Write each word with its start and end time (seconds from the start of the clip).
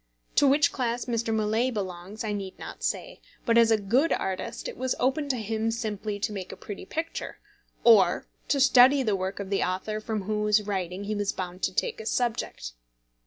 To 0.33 0.47
which 0.47 0.71
class 0.71 1.05
Mr. 1.05 1.31
Millais 1.31 1.69
belongs 1.69 2.23
I 2.23 2.33
need 2.33 2.57
not 2.57 2.81
say; 2.81 3.21
but, 3.45 3.55
as 3.55 3.69
a 3.69 3.77
good 3.77 4.11
artist, 4.11 4.67
it 4.67 4.75
was 4.75 4.95
open 4.99 5.29
to 5.29 5.35
him 5.37 5.69
simply 5.69 6.17
to 6.21 6.31
make 6.31 6.51
a 6.51 6.57
pretty 6.57 6.87
picture, 6.87 7.37
or 7.83 8.25
to 8.47 8.59
study 8.59 9.03
the 9.03 9.15
work 9.15 9.39
of 9.39 9.51
the 9.51 9.61
author 9.61 9.99
from 10.01 10.23
whose 10.23 10.63
writing 10.63 11.03
he 11.03 11.13
was 11.13 11.31
bound 11.31 11.61
to 11.61 11.71
take 11.75 11.99
his 11.99 12.09
subject. 12.09 12.71